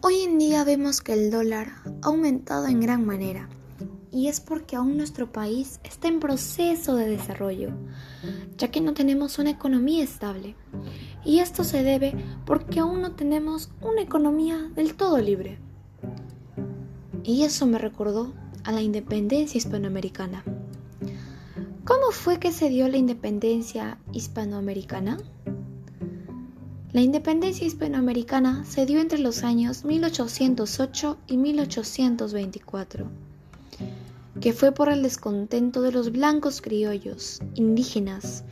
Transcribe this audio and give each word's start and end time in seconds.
Hoy 0.00 0.20
en 0.20 0.38
día 0.38 0.62
vemos 0.62 1.00
que 1.00 1.12
el 1.12 1.32
dólar 1.32 1.72
ha 2.02 2.06
aumentado 2.06 2.68
en 2.68 2.80
gran 2.80 3.04
manera 3.04 3.48
y 4.12 4.28
es 4.28 4.38
porque 4.38 4.76
aún 4.76 4.96
nuestro 4.96 5.32
país 5.32 5.80
está 5.82 6.06
en 6.06 6.20
proceso 6.20 6.94
de 6.94 7.08
desarrollo, 7.08 7.70
ya 8.56 8.70
que 8.70 8.80
no 8.80 8.94
tenemos 8.94 9.40
una 9.40 9.50
economía 9.50 10.04
estable. 10.04 10.54
Y 11.24 11.40
esto 11.40 11.64
se 11.64 11.82
debe 11.82 12.14
porque 12.46 12.78
aún 12.78 13.02
no 13.02 13.16
tenemos 13.16 13.70
una 13.80 14.00
economía 14.00 14.70
del 14.76 14.94
todo 14.94 15.18
libre. 15.18 15.58
Y 17.24 17.42
eso 17.42 17.66
me 17.66 17.78
recordó 17.78 18.32
a 18.62 18.70
la 18.70 18.82
independencia 18.82 19.58
hispanoamericana. 19.58 20.44
¿Cómo 21.84 22.12
fue 22.12 22.38
que 22.38 22.52
se 22.52 22.68
dio 22.68 22.86
la 22.88 22.98
independencia 22.98 23.98
hispanoamericana? 24.12 25.18
La 26.98 27.04
independencia 27.04 27.64
hispanoamericana 27.64 28.64
se 28.64 28.84
dio 28.84 28.98
entre 28.98 29.20
los 29.20 29.44
años 29.44 29.84
1808 29.84 31.16
y 31.28 31.36
1824, 31.36 33.06
que 34.40 34.52
fue 34.52 34.72
por 34.72 34.88
el 34.88 35.04
descontento 35.04 35.80
de 35.80 35.92
los 35.92 36.10
blancos 36.10 36.60
criollos, 36.60 37.38
indígenas 37.54 38.42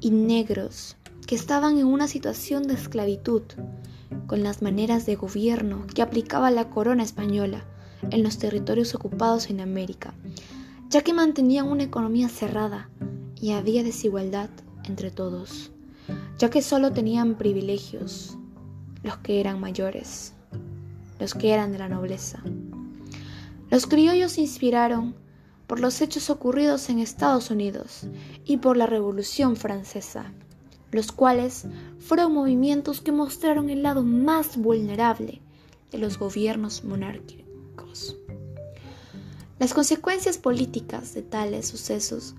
y 0.00 0.10
negros 0.10 0.96
que 1.28 1.36
estaban 1.36 1.78
en 1.78 1.86
una 1.86 2.08
situación 2.08 2.64
de 2.64 2.74
esclavitud 2.74 3.42
con 4.26 4.42
las 4.42 4.62
maneras 4.62 5.06
de 5.06 5.14
gobierno 5.14 5.86
que 5.94 6.02
aplicaba 6.02 6.50
la 6.50 6.68
corona 6.70 7.04
española 7.04 7.66
en 8.10 8.24
los 8.24 8.38
territorios 8.38 8.96
ocupados 8.96 9.48
en 9.48 9.60
América, 9.60 10.12
ya 10.90 11.02
que 11.02 11.14
mantenían 11.14 11.68
una 11.68 11.84
economía 11.84 12.28
cerrada 12.28 12.90
y 13.40 13.52
había 13.52 13.84
desigualdad 13.84 14.50
entre 14.88 15.12
todos 15.12 15.70
ya 16.38 16.50
que 16.50 16.62
solo 16.62 16.92
tenían 16.92 17.36
privilegios 17.36 18.36
los 19.02 19.16
que 19.18 19.40
eran 19.40 19.60
mayores, 19.60 20.32
los 21.18 21.34
que 21.34 21.52
eran 21.52 21.72
de 21.72 21.78
la 21.78 21.88
nobleza. 21.88 22.42
Los 23.70 23.86
criollos 23.86 24.32
se 24.32 24.42
inspiraron 24.42 25.14
por 25.66 25.80
los 25.80 26.00
hechos 26.00 26.30
ocurridos 26.30 26.88
en 26.88 26.98
Estados 26.98 27.50
Unidos 27.50 28.06
y 28.44 28.58
por 28.58 28.76
la 28.76 28.86
Revolución 28.86 29.56
Francesa, 29.56 30.32
los 30.92 31.12
cuales 31.12 31.66
fueron 31.98 32.32
movimientos 32.32 33.00
que 33.00 33.12
mostraron 33.12 33.70
el 33.70 33.82
lado 33.82 34.02
más 34.02 34.56
vulnerable 34.56 35.40
de 35.90 35.98
los 35.98 36.18
gobiernos 36.18 36.84
monárquicos. 36.84 38.16
Las 39.58 39.72
consecuencias 39.72 40.36
políticas 40.36 41.14
de 41.14 41.22
tales 41.22 41.66
sucesos 41.66 42.34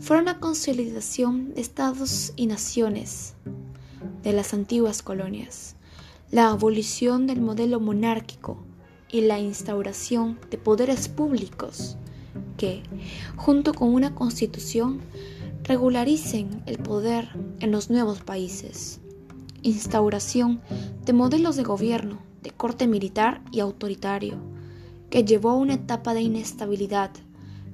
fueron 0.00 0.26
la 0.26 0.38
consolidación 0.38 1.54
de 1.54 1.62
estados 1.62 2.34
y 2.36 2.46
naciones 2.46 3.34
de 4.22 4.34
las 4.34 4.52
antiguas 4.52 5.02
colonias, 5.02 5.76
la 6.30 6.50
abolición 6.50 7.26
del 7.26 7.40
modelo 7.40 7.80
monárquico 7.80 8.62
y 9.10 9.22
la 9.22 9.38
instauración 9.38 10.38
de 10.50 10.58
poderes 10.58 11.08
públicos 11.08 11.96
que, 12.58 12.82
junto 13.36 13.72
con 13.72 13.94
una 13.94 14.14
constitución, 14.14 15.00
regularicen 15.64 16.62
el 16.66 16.76
poder 16.76 17.30
en 17.60 17.70
los 17.70 17.88
nuevos 17.88 18.20
países, 18.20 19.00
instauración 19.62 20.60
de 21.06 21.14
modelos 21.14 21.56
de 21.56 21.62
gobierno 21.62 22.18
de 22.42 22.50
corte 22.50 22.86
militar 22.86 23.40
y 23.52 23.60
autoritario, 23.60 24.36
que 25.10 25.24
llevó 25.24 25.50
a 25.50 25.56
una 25.56 25.74
etapa 25.74 26.14
de 26.14 26.22
inestabilidad 26.22 27.10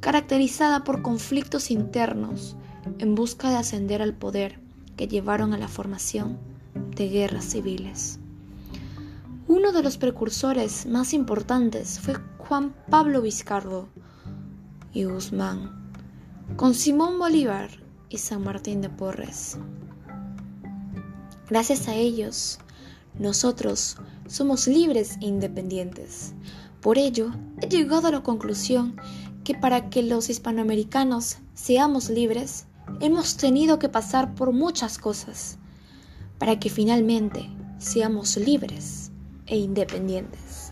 caracterizada 0.00 0.84
por 0.84 1.02
conflictos 1.02 1.70
internos 1.70 2.56
en 2.98 3.14
busca 3.14 3.50
de 3.50 3.56
ascender 3.56 4.02
al 4.02 4.14
poder 4.14 4.60
que 4.96 5.08
llevaron 5.08 5.52
a 5.52 5.58
la 5.58 5.68
formación 5.68 6.38
de 6.94 7.08
guerras 7.08 7.44
civiles. 7.46 8.18
Uno 9.48 9.72
de 9.72 9.82
los 9.82 9.96
precursores 9.96 10.86
más 10.86 11.12
importantes 11.12 12.00
fue 12.00 12.14
Juan 12.38 12.74
Pablo 12.90 13.22
Vizcardo 13.22 13.88
y 14.92 15.04
Guzmán, 15.04 15.92
con 16.56 16.74
Simón 16.74 17.18
Bolívar 17.18 17.70
y 18.08 18.18
San 18.18 18.42
Martín 18.42 18.80
de 18.80 18.88
Porres. 18.88 19.58
Gracias 21.48 21.88
a 21.88 21.94
ellos, 21.94 22.58
nosotros 23.18 23.96
somos 24.26 24.66
libres 24.66 25.16
e 25.20 25.26
independientes. 25.26 26.34
Por 26.86 26.98
ello, 26.98 27.32
he 27.60 27.66
llegado 27.66 28.06
a 28.06 28.12
la 28.12 28.22
conclusión 28.22 28.94
que 29.42 29.56
para 29.56 29.90
que 29.90 30.04
los 30.04 30.30
hispanoamericanos 30.30 31.38
seamos 31.52 32.10
libres, 32.10 32.66
hemos 33.00 33.36
tenido 33.36 33.80
que 33.80 33.88
pasar 33.88 34.36
por 34.36 34.52
muchas 34.52 34.96
cosas 34.96 35.58
para 36.38 36.60
que 36.60 36.70
finalmente 36.70 37.50
seamos 37.78 38.36
libres 38.36 39.10
e 39.46 39.56
independientes. 39.56 40.65